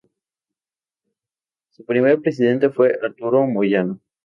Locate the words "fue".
2.71-2.97